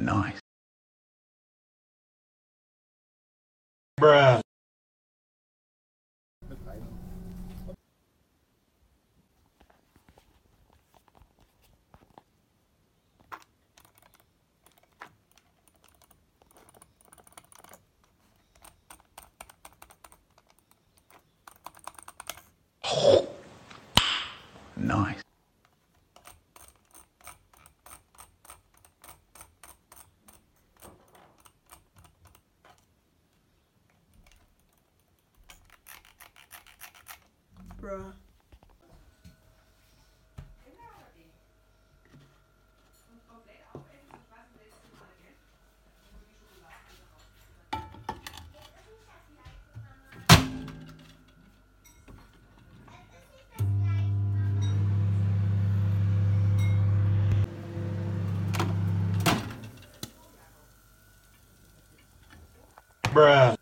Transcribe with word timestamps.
Nice. 0.00 0.40
Bruh. 4.00 4.40
Nice. 24.76 25.29
Bruh. 63.20 63.60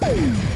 Boom. 0.00 0.55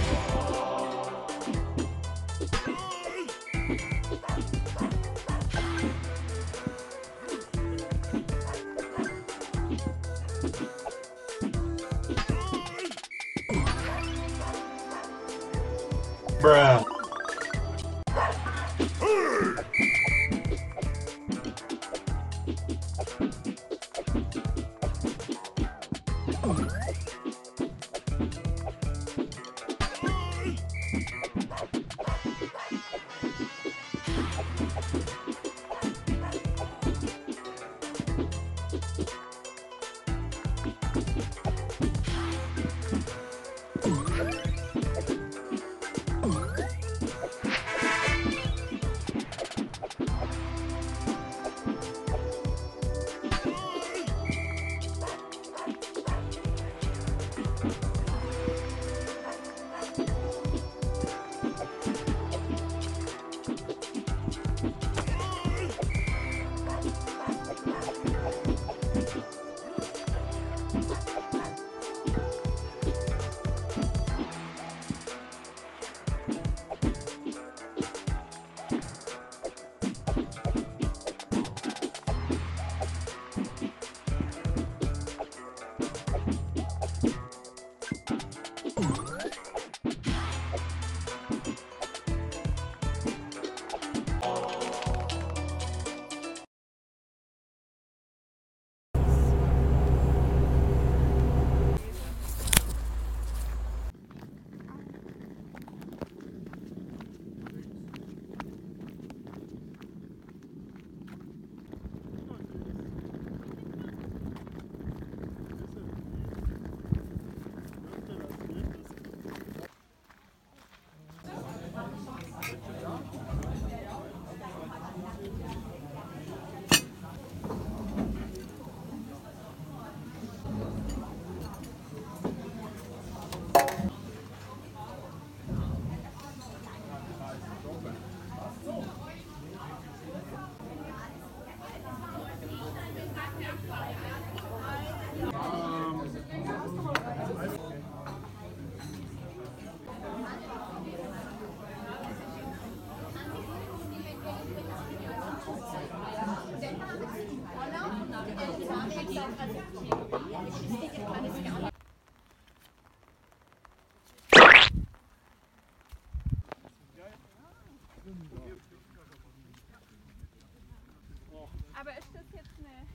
Aber 171.80 171.90
ist 171.98 172.08
das 172.12 172.22
jetzt 172.32 172.50
eine. 172.58 172.86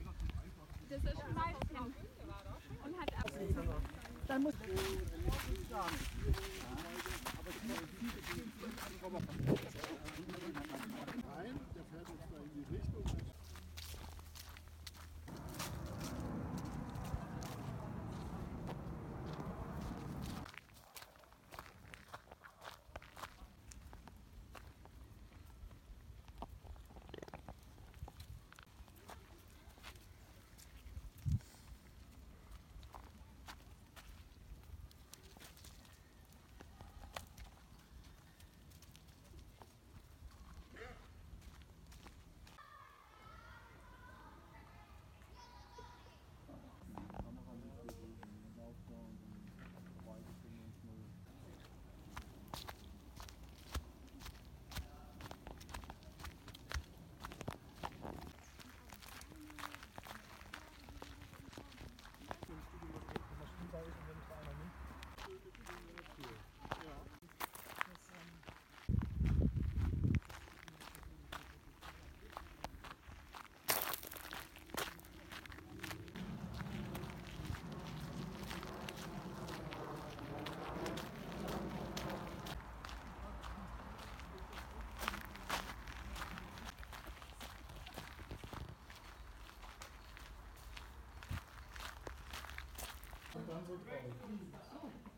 Das 0.90 1.04
ist 1.04 1.22
ein 1.22 1.36
Weißchen. 1.36 1.94
Und 2.86 3.00
hat 3.02 3.14
ab. 3.18 3.32
Dann 4.28 4.44
muss. 4.44 4.54
ich... 4.64 4.80
Aber 9.04 9.20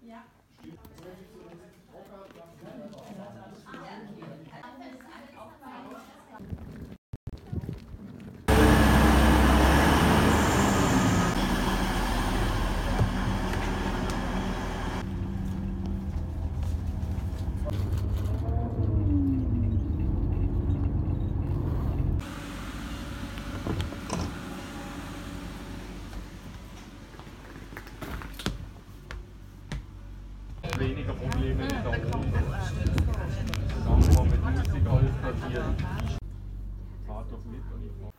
Ja. 0.07 0.24
weniger 30.79 31.13
Probleme 31.13 31.63
mit 31.63 31.71
der 31.71 31.85
Runde. 31.85 32.27
Dann 33.85 34.01
kann 34.01 34.13
man 34.15 34.29
mit 34.29 34.41
Musik 34.44 34.88
alles 34.89 35.12
platzieren. 35.21 35.75
Fahrt 37.07 37.31
doch 37.31 37.45
mit 37.45 37.63
und 37.74 37.83
ich 37.83 38.01
mache. 38.01 38.17